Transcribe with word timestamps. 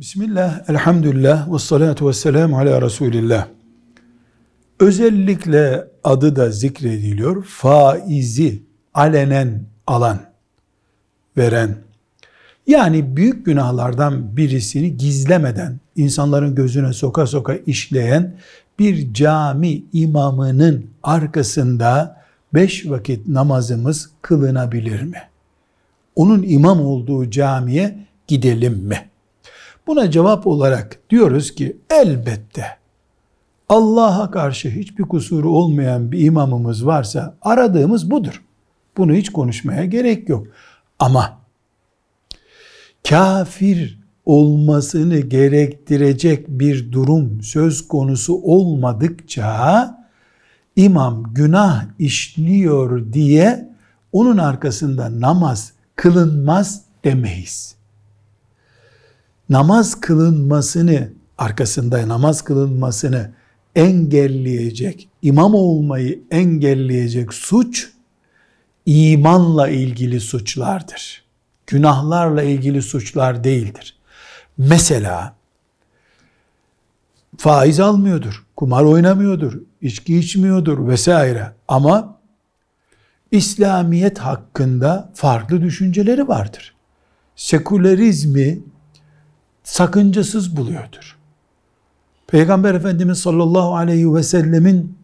Bismillah, 0.00 0.68
elhamdülillah, 0.68 1.52
ve 1.52 1.58
salatu 1.58 2.08
ve 2.08 2.12
selamu 2.12 2.58
ala 2.58 2.82
Resulillah. 2.82 3.46
Özellikle 4.80 5.84
adı 6.04 6.36
da 6.36 6.50
zikrediliyor. 6.50 7.44
Faizi 7.44 8.62
alenen 8.94 9.62
alan, 9.86 10.18
veren. 11.36 11.76
Yani 12.66 13.16
büyük 13.16 13.46
günahlardan 13.46 14.36
birisini 14.36 14.96
gizlemeden, 14.96 15.80
insanların 15.96 16.54
gözüne 16.54 16.92
soka 16.92 17.26
soka 17.26 17.54
işleyen 17.54 18.36
bir 18.78 19.14
cami 19.14 19.82
imamının 19.92 20.86
arkasında 21.02 22.22
beş 22.54 22.90
vakit 22.90 23.28
namazımız 23.28 24.10
kılınabilir 24.22 25.02
mi? 25.02 25.22
Onun 26.16 26.42
imam 26.42 26.80
olduğu 26.80 27.30
camiye 27.30 27.98
gidelim 28.26 28.78
mi? 28.78 29.09
Buna 29.90 30.10
cevap 30.10 30.46
olarak 30.46 30.98
diyoruz 31.10 31.54
ki 31.54 31.76
elbette 31.90 32.64
Allah'a 33.68 34.30
karşı 34.30 34.68
hiçbir 34.68 35.02
kusuru 35.02 35.50
olmayan 35.50 36.12
bir 36.12 36.24
imamımız 36.24 36.86
varsa 36.86 37.36
aradığımız 37.42 38.10
budur. 38.10 38.42
Bunu 38.96 39.12
hiç 39.12 39.32
konuşmaya 39.32 39.84
gerek 39.84 40.28
yok. 40.28 40.46
Ama 40.98 41.38
kafir 43.08 44.00
olmasını 44.26 45.18
gerektirecek 45.18 46.48
bir 46.48 46.92
durum 46.92 47.42
söz 47.42 47.88
konusu 47.88 48.34
olmadıkça 48.34 49.98
imam 50.76 51.34
günah 51.34 51.84
işliyor 51.98 53.12
diye 53.12 53.70
onun 54.12 54.38
arkasında 54.38 55.20
namaz 55.20 55.72
kılınmaz 55.96 56.82
demeyiz 57.04 57.79
namaz 59.50 60.00
kılınmasını 60.00 61.08
arkasında 61.38 62.08
namaz 62.08 62.42
kılınmasını 62.42 63.30
engelleyecek, 63.76 65.08
imam 65.22 65.54
olmayı 65.54 66.20
engelleyecek 66.30 67.34
suç 67.34 67.88
imanla 68.86 69.68
ilgili 69.68 70.20
suçlardır. 70.20 71.24
Günahlarla 71.66 72.42
ilgili 72.42 72.82
suçlar 72.82 73.44
değildir. 73.44 73.96
Mesela 74.58 75.34
faiz 77.36 77.80
almıyordur, 77.80 78.46
kumar 78.56 78.84
oynamıyordur, 78.84 79.60
içki 79.82 80.18
içmiyordur 80.18 80.88
vesaire 80.88 81.52
ama 81.68 82.20
İslamiyet 83.30 84.18
hakkında 84.18 85.12
farklı 85.14 85.62
düşünceleri 85.62 86.28
vardır. 86.28 86.74
Sekülerizmi 87.36 88.58
sakıncasız 89.70 90.56
buluyordur. 90.56 91.16
Peygamber 92.26 92.74
Efendimiz 92.74 93.18
sallallahu 93.18 93.74
aleyhi 93.74 94.14
ve 94.14 94.22
sellemin 94.22 94.96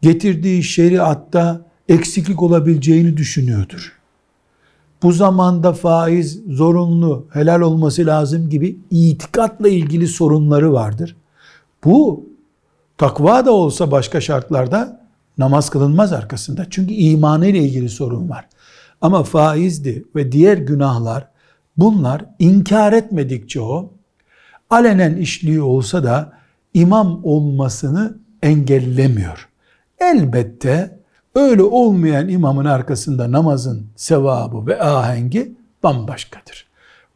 getirdiği 0.00 0.62
şeriatta 0.62 1.60
eksiklik 1.88 2.42
olabileceğini 2.42 3.16
düşünüyordur. 3.16 3.98
Bu 5.02 5.12
zamanda 5.12 5.72
faiz 5.72 6.40
zorunlu, 6.48 7.26
helal 7.32 7.60
olması 7.60 8.06
lazım 8.06 8.50
gibi 8.50 8.78
itikatla 8.90 9.68
ilgili 9.68 10.08
sorunları 10.08 10.72
vardır. 10.72 11.16
Bu 11.84 12.26
takva 12.98 13.46
da 13.46 13.52
olsa 13.52 13.90
başka 13.90 14.20
şartlarda 14.20 15.06
namaz 15.38 15.70
kılınmaz 15.70 16.12
arkasında. 16.12 16.66
Çünkü 16.70 16.94
imanı 16.94 17.46
ile 17.46 17.58
ilgili 17.58 17.88
sorun 17.88 18.28
var. 18.28 18.48
Ama 19.00 19.22
faizdi 19.22 20.04
ve 20.16 20.32
diğer 20.32 20.58
günahlar 20.58 21.31
bunlar 21.76 22.24
inkar 22.38 22.92
etmedikçe 22.92 23.60
o 23.60 23.92
alenen 24.70 25.16
işliği 25.16 25.62
olsa 25.62 26.04
da 26.04 26.32
imam 26.74 27.20
olmasını 27.24 28.18
engellemiyor. 28.42 29.48
Elbette 30.00 30.98
öyle 31.34 31.62
olmayan 31.62 32.28
imamın 32.28 32.64
arkasında 32.64 33.32
namazın 33.32 33.86
sevabı 33.96 34.66
ve 34.66 34.82
ahengi 34.82 35.54
bambaşkadır. 35.82 36.66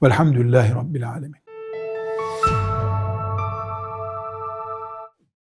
Velhamdülillahi 0.03 0.75
Rabbil 0.75 1.09
Alemin. 1.09 1.46